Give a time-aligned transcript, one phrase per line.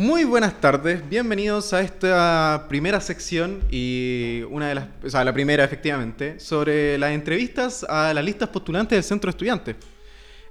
[0.00, 5.34] Muy buenas tardes, bienvenidos a esta primera sección y una de las, o sea, la
[5.34, 9.76] primera efectivamente, sobre las entrevistas a las listas postulantes del Centro de Estudiantes.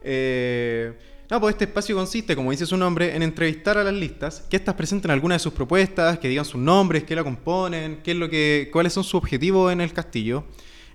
[0.03, 0.93] Eh,
[1.31, 4.55] no, pues este espacio consiste, como dice su nombre, en entrevistar a las listas, que
[4.57, 8.17] éstas presenten algunas de sus propuestas, que digan sus nombres, qué la componen, qué es
[8.17, 10.43] lo que, cuáles son sus objetivos en el castillo.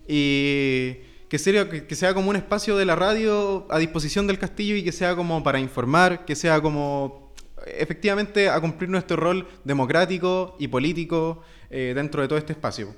[0.07, 0.98] Y
[1.29, 4.93] que que sea como un espacio de la radio a disposición del castillo y que
[4.93, 7.23] sea como para informar, que sea como
[7.66, 12.94] efectivamente a cumplir nuestro rol democrático y político eh, dentro de todo este espacio.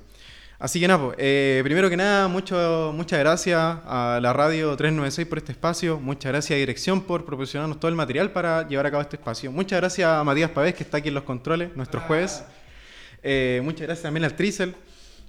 [0.59, 5.27] Así que nada, pues, eh, primero que nada, mucho, muchas gracias a la radio 396
[5.27, 8.91] por este espacio, muchas gracias a Dirección por proporcionarnos todo el material para llevar a
[8.91, 12.01] cabo este espacio, muchas gracias a Matías Pavés que está aquí en los controles, nuestro
[12.01, 12.43] juez,
[13.21, 14.73] eh, muchas gracias también al Trisel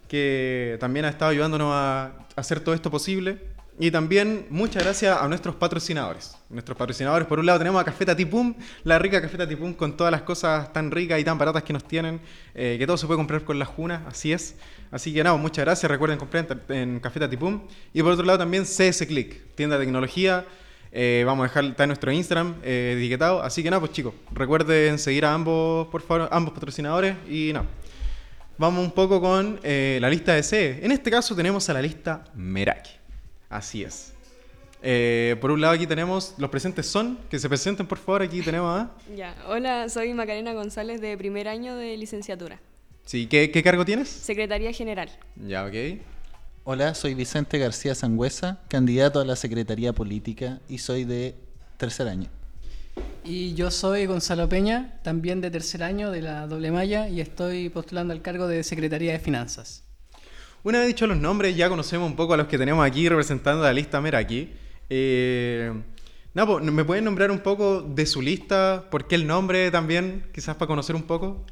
[0.08, 3.38] que también ha estado ayudándonos a hacer todo esto posible.
[3.80, 6.36] Y también muchas gracias a nuestros patrocinadores.
[6.48, 10.10] Nuestros patrocinadores, por un lado tenemos a Cafeta Tipum, la rica Cafeta Tipum con todas
[10.10, 12.20] las cosas tan ricas y tan baratas que nos tienen,
[12.56, 14.56] eh, que todo se puede comprar con la Juna, así es.
[14.90, 17.68] Así que nada, muchas gracias, recuerden comprar en, Cafeta Tipum.
[17.94, 20.44] Y por otro lado también CS Click, tienda de tecnología.
[20.90, 23.42] Eh, vamos a dejar está nuestro Instagram eh, etiquetado.
[23.42, 27.66] Así que nada, pues chicos, recuerden seguir a ambos, por favor, ambos patrocinadores y nada.
[28.56, 30.80] Vamos un poco con la lista de C.
[30.82, 32.97] En este caso tenemos a la lista Meraki.
[33.48, 34.12] Así es.
[34.82, 38.42] Eh, por un lado aquí tenemos, los presentes son, que se presenten por favor, aquí
[38.42, 38.90] tenemos a...
[39.16, 42.60] Ya, hola, soy Macarena González de primer año de licenciatura.
[43.04, 44.08] Sí, ¿qué, cargo tienes?
[44.08, 45.08] Secretaría General.
[45.34, 46.00] Ya, ok.
[46.64, 51.34] Hola, soy Vicente García Sangüesa, candidato a la Secretaría Política y soy de
[51.78, 52.28] tercer año.
[53.24, 57.70] Y yo soy Gonzalo Peña, también de tercer año de la doble malla y estoy
[57.70, 59.87] postulando al cargo de Secretaría de Finanzas.
[60.64, 63.62] Una vez dicho los nombres, ya conocemos un poco a los que tenemos aquí representando
[63.62, 64.50] la lista Meraki.
[64.90, 65.72] Eh,
[66.34, 68.86] no, ¿Me pueden nombrar un poco de su lista?
[68.90, 70.26] ¿Por qué el nombre también?
[70.34, 71.44] Quizás para conocer un poco.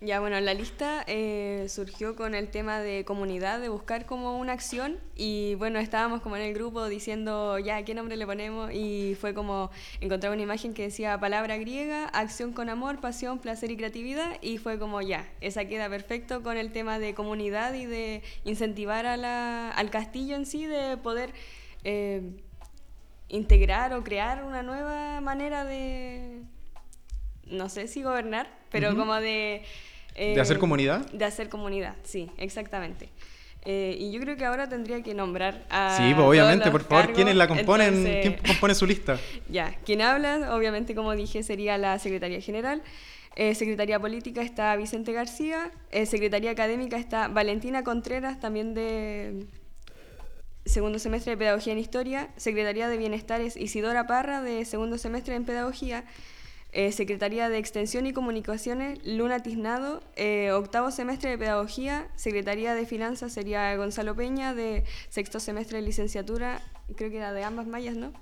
[0.00, 4.52] Ya, bueno, la lista eh, surgió con el tema de comunidad, de buscar como una
[4.52, 8.72] acción y bueno, estábamos como en el grupo diciendo ya, ¿qué nombre le ponemos?
[8.72, 13.72] Y fue como encontrar una imagen que decía palabra griega, acción con amor, pasión, placer
[13.72, 17.86] y creatividad y fue como ya, esa queda perfecto con el tema de comunidad y
[17.86, 21.32] de incentivar a la, al castillo en sí, de poder
[21.82, 22.22] eh,
[23.28, 26.44] integrar o crear una nueva manera de,
[27.50, 29.62] no sé si gobernar, pero como de
[30.18, 31.10] ¿De hacer eh, comunidad?
[31.12, 33.08] De hacer comunidad, sí, exactamente.
[33.64, 35.96] Eh, y yo creo que ahora tendría que nombrar a.
[35.96, 38.02] Sí, pues obviamente, por favor, ¿quiénes la componen?
[38.02, 39.18] ¿Quién compone su lista?
[39.50, 42.82] Ya, quien habla, obviamente, como dije, sería la Secretaría General.
[43.36, 45.70] Eh, Secretaría Política está Vicente García.
[46.06, 49.46] Secretaría Académica está Valentina Contreras, también de
[50.64, 52.30] segundo semestre de Pedagogía en Historia.
[52.36, 56.04] Secretaría de Bienestar es Isidora Parra, de segundo semestre en Pedagogía.
[56.72, 62.84] Eh, Secretaría de Extensión y Comunicaciones, Luna Tiznado, eh, octavo semestre de Pedagogía, Secretaría de
[62.84, 66.60] Finanzas sería Gonzalo Peña, de sexto semestre de licenciatura,
[66.94, 68.12] creo que era de ambas mallas, ¿no?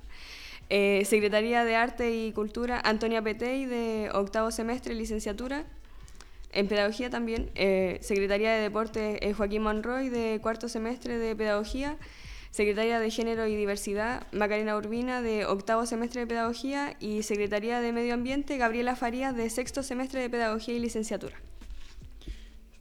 [0.68, 5.64] Eh, Secretaría de Arte y Cultura, Antonia Petey, de octavo semestre de licenciatura,
[6.52, 7.50] en Pedagogía también,
[8.00, 11.98] Secretaría de Deporte, Joaquín Monroy, de cuarto semestre de Pedagogía,
[12.56, 17.92] Secretaria de Género y Diversidad, Macarena Urbina, de octavo semestre de Pedagogía, y Secretaría de
[17.92, 21.36] Medio Ambiente, Gabriela Farías, de sexto semestre de Pedagogía y Licenciatura.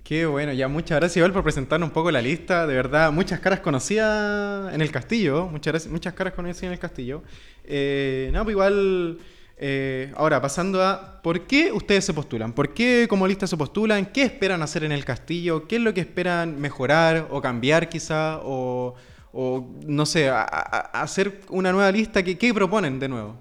[0.01, 3.41] Qué bueno, ya muchas gracias igual por presentarnos un poco la lista, de verdad, muchas
[3.41, 7.21] caras conocidas en el castillo, muchas, muchas caras conocidas en el castillo.
[7.65, 9.19] Eh, no, pues igual,
[9.57, 12.53] eh, ahora pasando a, ¿por qué ustedes se postulan?
[12.53, 14.05] ¿Por qué como lista se postulan?
[14.05, 15.67] ¿Qué esperan hacer en el castillo?
[15.67, 18.39] ¿Qué es lo que esperan mejorar o cambiar quizá?
[18.41, 18.95] ¿O
[19.37, 23.35] o no sé, hacer una nueva lista, ¿qué, ¿qué, proponen de nuevo?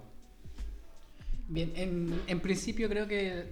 [1.47, 1.72] Bien,
[2.27, 3.44] en, principio creo que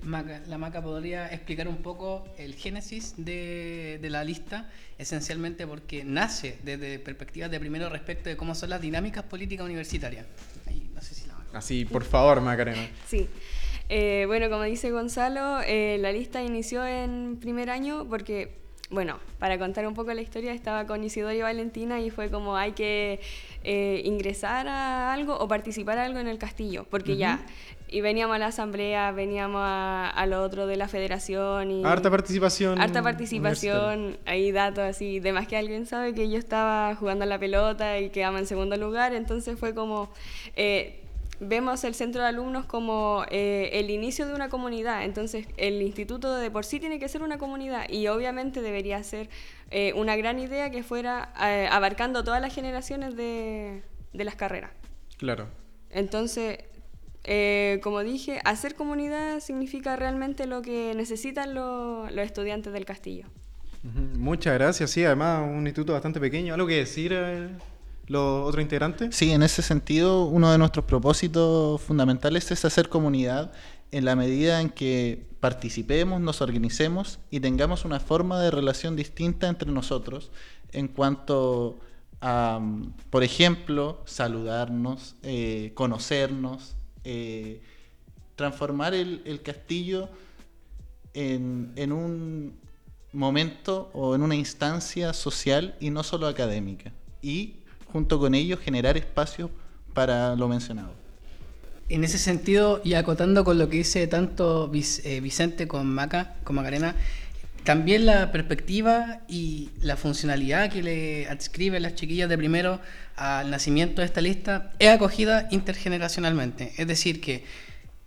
[0.48, 6.98] la Maca podría explicar un poco el génesis de, la lista, esencialmente porque nace desde
[6.98, 10.26] perspectivas de primero respecto de cómo son las dinámicas políticas universitarias.
[11.52, 12.88] Así, por favor, Macarena.
[13.06, 13.28] Sí.
[13.88, 18.61] Eh, bueno, como dice Gonzalo, eh, la lista inició en primer año porque
[18.92, 22.56] bueno, para contar un poco la historia, estaba con Isidoro y Valentina y fue como
[22.56, 23.20] hay que
[23.64, 27.40] eh, ingresar a algo o participar a algo en el castillo, porque ya,
[27.88, 31.84] y veníamos a la asamblea, veníamos a, lo otro de la federación y...
[31.84, 32.80] Harta participación.
[32.80, 37.26] Harta participación, hay datos así, de más que alguien sabe que yo estaba jugando a
[37.26, 40.10] la pelota y quedamos en segundo lugar, entonces fue como...
[40.54, 41.01] Eh,
[41.42, 45.04] vemos el centro de alumnos como eh, el inicio de una comunidad.
[45.04, 49.28] Entonces, el instituto de por sí tiene que ser una comunidad y obviamente debería ser
[49.70, 54.70] eh, una gran idea que fuera eh, abarcando todas las generaciones de, las carreras.
[55.18, 55.48] Claro.
[55.90, 56.58] Entonces,
[57.24, 63.26] Eh, como dije, hacer comunidad significa realmente lo que necesitan lo- los estudiantes del castillo.
[64.18, 66.52] Muchas gracias, sí, además un instituto bastante pequeño.
[66.54, 67.48] ¿Algo que decir eh,
[68.06, 69.14] los otros integrantes?
[69.14, 73.52] Sí, en ese sentido, uno de nuestros propósitos fundamentales es hacer comunidad
[73.90, 79.48] en la medida en que participemos, nos organicemos y tengamos una forma de relación distinta
[79.48, 80.30] entre nosotros
[80.72, 81.78] en cuanto
[82.20, 82.60] a,
[83.10, 86.74] por ejemplo, saludarnos, eh, conocernos,
[87.04, 87.60] eh,
[88.36, 90.08] transformar el, el castillo
[91.12, 92.54] en, en un
[93.12, 96.92] momento o en una instancia social y no solo académica.
[97.20, 97.56] Y
[97.92, 99.50] junto con ello generar espacios
[99.92, 100.92] para lo mencionado.
[101.88, 106.56] En ese sentido, y acotando con lo que dice tanto eh, Vicente con Maca, con
[106.56, 106.94] Macarena,
[107.64, 112.80] también la perspectiva y la funcionalidad que le adscriben las chiquillas de primero
[113.14, 116.72] al nacimiento de esta lista es acogida intergeneracionalmente.
[116.78, 117.44] Es decir, que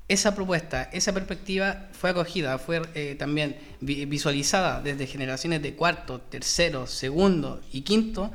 [0.08, 6.20] esa propuesta, esa perspectiva fue acogida, fue eh, también vi- visualizada desde generaciones de cuarto,
[6.20, 8.32] tercero, segundo y quinto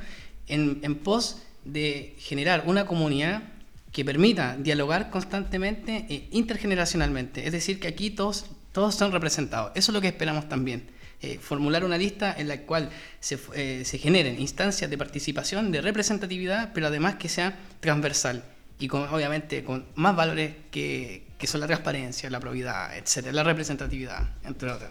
[0.50, 3.42] en, pos de generar una comunidad
[3.92, 7.46] que permita dialogar constantemente e intergeneracionalmente.
[7.46, 9.72] Es decir, que aquí todos, todos son representados.
[9.74, 10.88] Eso es lo que esperamos también.
[11.22, 12.88] eh, formular una lista en la cual
[13.20, 18.42] se, eh, se generen instancias de participación, de representatividad, pero además que sea transversal
[18.78, 23.44] y con, obviamente con más valores que, que son la transparencia, la probidad, etcétera, la
[23.44, 24.90] representatividad, entre otras.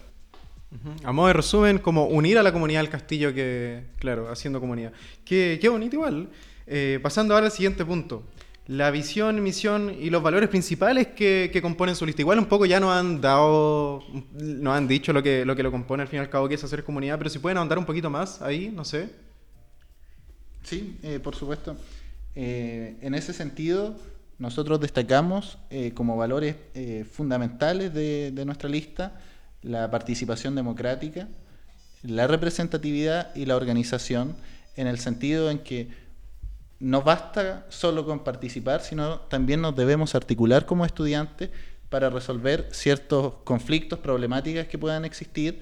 [1.02, 4.92] A modo de resumen, como unir a la comunidad del castillo que, claro, haciendo comunidad.
[5.24, 6.28] Qué, qué bonito igual.
[6.66, 8.22] Eh, pasando ahora al siguiente punto.
[8.68, 12.22] La visión, misión y los valores principales que, que componen su lista.
[12.22, 15.72] Igual un poco ya nos han dado, nos han dicho lo que, lo que lo
[15.72, 17.84] compone al fin y al cabo, que es hacer comunidad, pero si pueden ahondar un
[17.86, 19.10] poquito más ahí, no sé.
[20.62, 21.76] Sí, eh, por supuesto.
[22.36, 23.96] Eh, en ese sentido,
[24.38, 25.58] nosotros destacamos
[25.94, 26.54] como valores
[27.10, 29.20] fundamentales de, de nuestra lista
[29.62, 31.28] la participación democrática,
[32.02, 34.36] la representatividad y la organización,
[34.76, 35.88] en el sentido en que
[36.78, 41.50] no basta solo con participar, sino también nos debemos articular como estudiantes
[41.90, 45.60] para resolver ciertos conflictos, problemáticas que puedan existir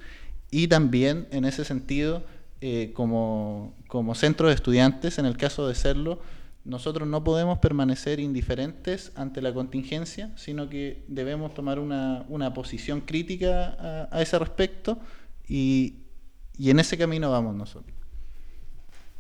[0.50, 2.22] y también en ese sentido,
[2.60, 6.20] eh, como, como centro de estudiantes, en el caso de serlo,
[6.68, 13.00] nosotros no podemos permanecer indiferentes ante la contingencia, sino que debemos tomar una, una posición
[13.00, 14.98] crítica a, ese respecto
[15.48, 16.02] y,
[16.58, 17.96] y en ese camino vamos nosotros.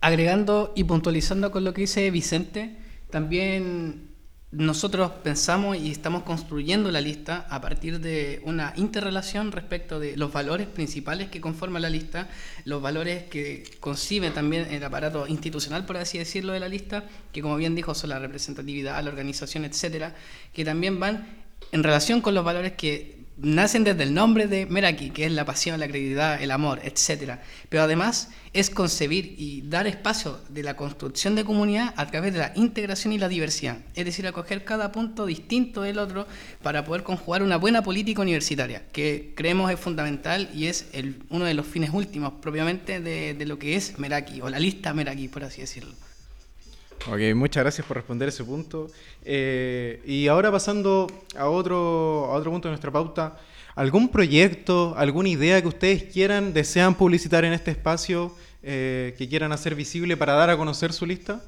[0.02, 2.76] Agregando y puntualizando con lo que dice Vicente,
[3.10, 4.07] también
[4.50, 10.32] nosotros pensamos y estamos construyendo la lista a partir de una interrelación respecto de los
[10.32, 12.30] valores principales que conforman la lista,
[12.64, 17.42] los valores que concibe también el aparato institucional, por así decirlo, de la lista, que
[17.42, 20.14] como bien dijo son la representatividad, la organización, etcétera,
[20.54, 21.26] que también van
[21.70, 25.44] en relación con los valores que nacen desde el nombre de Meraki, que es la
[25.44, 27.42] pasión, la credibilidad, el amor, etcétera.
[27.68, 32.40] Pero además es concebir y dar espacio de la construcción de comunidad a través de
[32.40, 33.78] la integración y la diversidad.
[33.94, 36.26] Es decir, acoger cada punto distinto del otro
[36.62, 40.86] para poder conjugar una buena política universitaria, que creemos es fundamental y es
[41.30, 45.28] uno de los fines últimos propiamente de lo que es Meraki, o la lista Meraki,
[45.28, 45.94] por así decirlo.
[47.06, 48.88] Ok, muchas gracias por responder ese punto.
[49.24, 51.06] Eh, y ahora pasando
[51.36, 53.38] a otro, a otro punto de nuestra pauta,
[53.74, 59.52] ¿algún proyecto, alguna idea que ustedes quieran, desean publicitar en este espacio, eh, que quieran
[59.52, 61.42] hacer visible para dar a conocer su lista?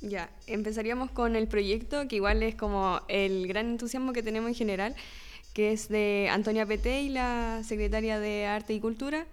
[0.00, 4.54] Ya, empezaríamos con el proyecto, que igual es como el gran entusiasmo que tenemos en
[4.54, 4.94] general,
[5.54, 9.26] que es de Antonia Peté y la secretaria de Arte y Cultura,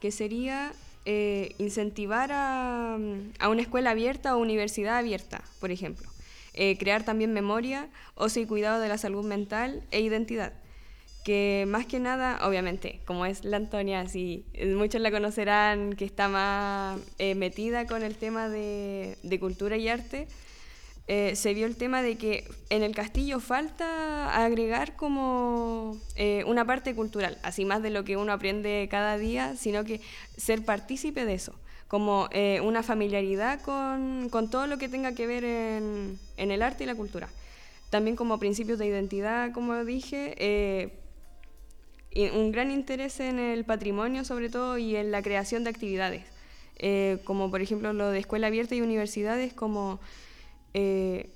[0.00, 0.72] que sería
[1.06, 2.98] eh, incentivar a,
[3.38, 6.08] a una escuela abierta o universidad abierta, por ejemplo.
[6.52, 10.52] Eh, crear también memoria, ocio y cuidado de la salud mental e identidad
[11.26, 16.28] que más que nada, obviamente, como es la Antonia, eh, muchos la conocerán, que está
[16.28, 20.28] más eh, metida con el tema de cultura y arte,
[21.08, 26.64] eh, se vio el tema de que en el castillo falta agregar como eh, una
[26.64, 30.00] parte cultural, así más de lo que uno aprende cada día, sino que
[30.36, 31.54] ser partícipe de eso,
[31.86, 36.60] como eh, una familiaridad con, con todo lo que tenga que ver en, en el
[36.60, 37.28] arte y la cultura.
[37.90, 40.90] También como principios de identidad, como dije,
[42.34, 46.24] un gran interés en el patrimonio sobre todo y en la creación de actividades,
[47.22, 50.00] como por ejemplo lo de escuela abierta y universidades, como
[50.78, 51.30] eh,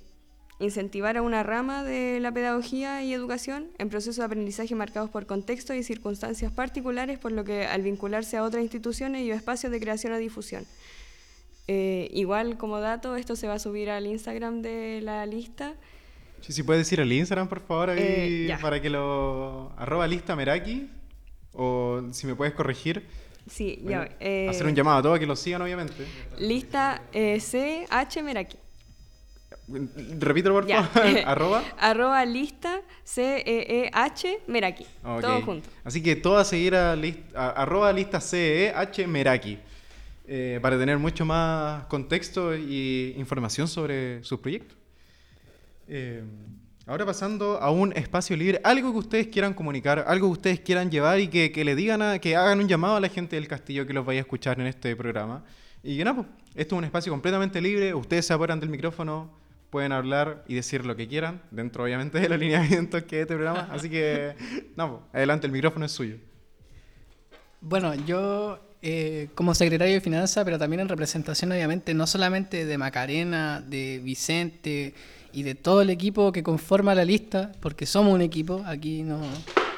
[0.59, 5.25] incentivar a una rama de la pedagogía y educación en procesos de aprendizaje marcados por
[5.25, 9.79] contextos y circunstancias particulares, por lo que al vincularse a otras instituciones y espacios de
[9.79, 10.65] creación o difusión.
[11.67, 15.73] Eh, igual como dato, esto se va a subir al Instagram de la lista
[16.41, 17.99] Sí, si puedes decir el Instagram, por favor, ahí,
[18.49, 19.71] Eh, para que lo...
[19.77, 20.89] Arroba lista Meraki,
[21.53, 23.05] o si me puedes corregir.
[23.47, 24.15] Sí, Bueno, ya.
[24.19, 26.03] eh, hacer un llamado a todos que lo sigan, obviamente.
[26.39, 28.57] Lista eh, CH Meraki.
[30.19, 30.89] Repítelo, por favor.
[31.25, 31.63] arroba.
[31.77, 34.85] Arroba lista C-E-E-H Meraki.
[35.03, 35.21] Ok.
[35.21, 35.69] Todo junto.
[35.83, 39.57] Así que todo a seguir a, list- a- arroba lista CEH Meraki.
[40.27, 44.77] eh, para tener mucho más contexto y información sobre sus proyectos.
[45.87, 46.23] Eh,
[46.87, 50.89] ahora pasando a un espacio libre, algo que ustedes quieran comunicar, algo que ustedes quieran
[50.89, 53.47] llevar y que, que le digan, a, que hagan un llamado a la gente del
[53.47, 55.43] castillo que los vaya a escuchar en este programa.
[55.83, 59.31] Y que nada, pues, esto es un espacio completamente libre, ustedes se apuran del micrófono,
[59.71, 63.67] pueden hablar y decir lo que quieran, dentro obviamente del alineamiento que es este programa.
[63.71, 64.35] Así que,
[64.75, 66.17] no, pues, adelante, el micrófono es suyo.
[67.61, 72.77] Bueno, yo eh, como secretario de Finanzas, pero también en representación obviamente no solamente de
[72.77, 74.93] Macarena, de Vicente
[75.31, 79.25] y de todo el equipo que conforma la lista, porque somos un equipo, aquí nos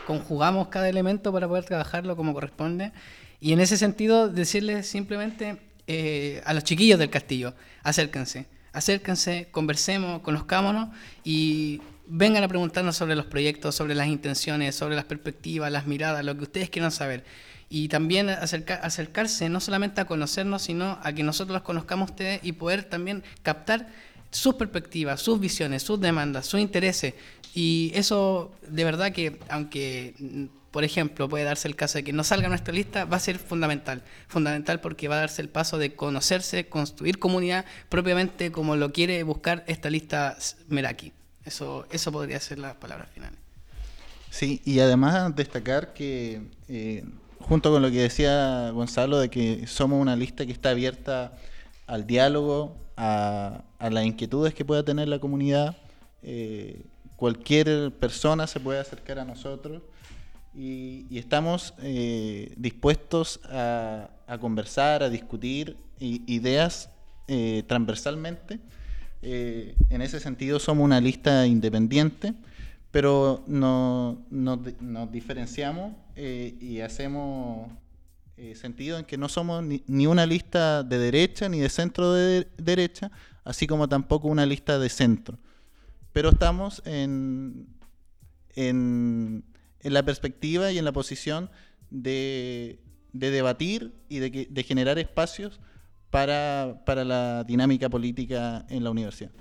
[0.08, 2.94] conjugamos cada elemento para poder trabajarlo como corresponde.
[3.42, 10.22] Y en ese sentido, decirles simplemente eh, a los chiquillos del castillo, acérquense, acérquense, conversemos,
[10.22, 10.90] conozcámonos
[11.24, 16.26] y vengan a preguntarnos sobre los proyectos, sobre las intenciones, sobre las perspectivas, las miradas,
[16.26, 17.24] lo que ustedes quieran saber.
[17.70, 22.42] Y también acerca- acercarse no solamente a conocernos, sino a que nosotros los conozcamos ustedes
[22.44, 23.88] y poder también captar
[24.32, 27.14] sus perspectivas, sus visiones, sus demandas, sus intereses.
[27.56, 30.16] Y eso, de verdad que, aunque,
[30.74, 33.38] por ejemplo, puede darse el caso de que no salga nuestra lista, va a ser
[33.38, 34.02] fundamental.
[34.28, 39.22] Fundamental porque va a darse el paso de conocerse, construir comunidad propiamente como lo quiere
[39.22, 40.36] buscar esta lista
[40.70, 41.14] Meraki.
[41.46, 43.38] Eso, eso podría ser las palabras finales.
[44.32, 47.04] Sí, y además destacar que, eh,
[47.38, 51.34] junto con lo que decía Gonzalo, de que somos una lista que está abierta
[51.86, 55.78] al diálogo, a, a las inquietudes que pueda tener la comunidad,
[56.24, 56.82] eh,
[57.16, 59.84] cualquier persona se puede acercar a nosotros
[60.56, 66.90] y, y estamos eh, dispuestos a, a conversar, a discutir ideas
[67.28, 68.60] eh, transversalmente.
[69.22, 72.34] Eh, en ese sentido somos una lista independiente,
[72.92, 77.72] pero no, di- nos diferenciamos eh, y hacemos
[78.36, 82.14] eh, sentido en que no somos ni, ni una lista de derecha ni de centro
[82.14, 83.12] de- derecha,
[83.46, 85.38] así como tampoco una lista de centro.
[86.12, 87.66] Pero estamos en,
[88.56, 89.44] en,
[89.84, 91.50] en la perspectiva y en la posición
[91.90, 92.80] de,
[93.12, 95.60] de debatir y de, de generar espacios
[96.10, 99.32] para, para la dinámica política en la universidad.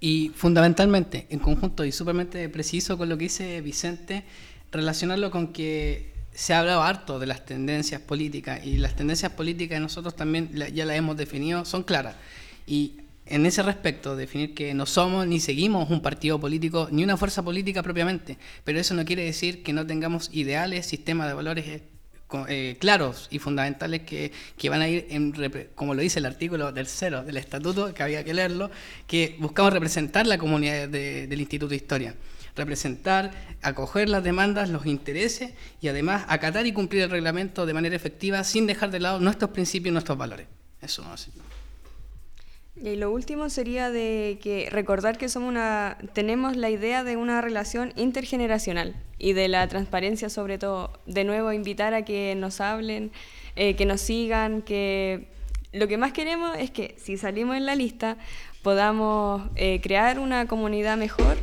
[0.00, 4.24] Y fundamentalmente, en conjunto y súpermente preciso con lo que dice Vicente,
[4.70, 9.80] relacionarlo con que se ha hablado harto de las tendencias políticas y las tendencias políticas
[9.80, 12.16] nosotros también ya las hemos definido, son claras.
[12.66, 17.16] Y en ese respecto, definir que no somos ni seguimos un partido político ni una
[17.16, 21.66] fuerza política propiamente, pero eso no quiere decir que no tengamos ideales, sistemas de valores
[21.66, 21.82] eh,
[22.48, 24.32] eh, claros y fundamentales que,
[24.68, 25.32] van a ir, en,
[25.74, 28.70] como lo dice el artículo tercero del estatuto, que había que leerlo,
[29.06, 32.14] que buscamos representar la comunidad de- del Instituto de Historia.
[32.56, 37.94] Representar, acoger las demandas, los intereses y además acatar y cumplir el reglamento de manera
[37.94, 40.46] efectiva sin dejar de lado nuestros principios y nuestros valores.
[40.80, 41.28] Eso no es.
[42.82, 47.40] Y lo último sería de que recordar que somos una, tenemos la idea de una
[47.40, 50.92] relación intergeneracional y de la transparencia sobre todo.
[51.06, 53.12] De nuevo, invitar a que nos hablen,
[53.56, 55.28] eh, que nos sigan, que
[55.72, 58.18] lo que más queremos es que si salimos en la lista
[58.62, 61.36] podamos eh, crear una comunidad mejor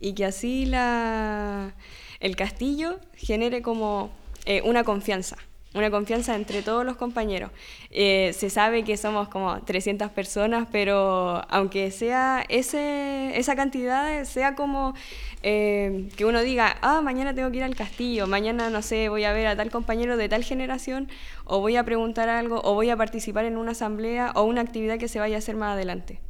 [0.00, 1.74] y que así la,
[2.20, 4.10] el castillo genere como
[4.44, 5.36] eh, una confianza,
[5.74, 7.50] una confianza entre todos los compañeros.
[7.90, 14.54] Eh, se sabe que somos como 300 personas, pero aunque sea ese, esa cantidad, sea
[14.54, 14.94] como
[15.42, 19.24] eh, que uno diga, ah, mañana tengo que ir al castillo, mañana, no sé, voy
[19.24, 21.08] a ver a tal compañero de tal generación,
[21.44, 24.98] o voy a preguntar algo, o voy a participar en una asamblea o una actividad
[24.98, 26.20] que se vaya a hacer más adelante.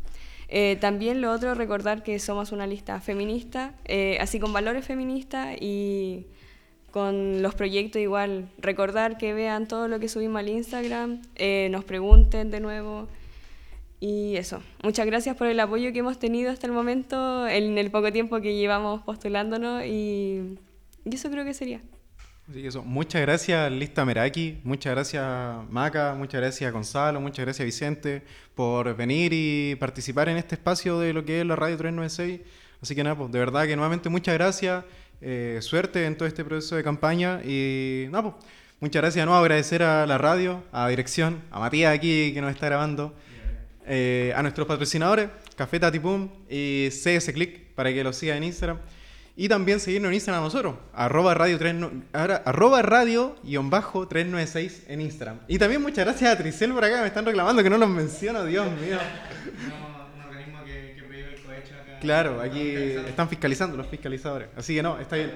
[0.49, 5.57] Eh, también lo otro, recordar que somos una lista feminista, eh, así con valores feministas
[5.61, 6.27] y
[6.95, 8.49] con los proyectos igual.
[8.57, 13.09] Recordar que vean todo lo que subimos al Instagram, eh, nos pregunten de nuevo.
[13.99, 17.91] Y eso, muchas gracias por el apoyo que hemos tenido hasta el momento, en el
[17.91, 20.57] poco tiempo que llevamos postulándonos y,
[21.05, 21.81] y eso creo que sería.
[22.53, 25.25] Que eso, muchas gracias Lista Meraki, muchas gracias
[25.71, 28.23] Maca, muchas gracias Gonzalo, muchas gracias Vicente
[28.55, 32.41] por venir y participar en este espacio de lo que es la Radio 396.
[32.81, 34.85] Así que nada, pues de verdad que nuevamente muchas gracias,
[35.21, 38.35] eh, suerte en todo este proceso de campaña y nada, pues
[38.81, 42.67] muchas gracias nuevo, agradecer a la radio, a dirección, a Matías aquí que nos está
[42.67, 43.15] grabando,
[43.87, 48.79] eh, a nuestros patrocinadores, Café Tatipum y CS Click para que lo sigan en Instagram.
[49.37, 51.75] Y también seguirnos en Instagram a nosotros, arroba radio, 3,
[52.13, 55.41] ahora, arroba radio guion bajo 396 en Instagram.
[55.49, 58.45] Y también muchas gracias a Tricel por acá, me están reclamando que no los menciono,
[58.45, 58.99] Dios mío
[60.35, 61.84] organismo que, que prohíbe el cohecho acá.
[62.01, 64.49] Claro, aquí están fiscalizando los fiscalizadores.
[64.57, 65.33] Así que no, está bien.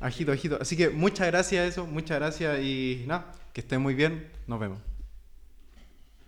[0.00, 0.58] Ajito, ajito.
[0.60, 4.28] Así que muchas gracias a eso, muchas gracias y nada, que estén muy bien.
[4.46, 4.78] Nos vemos.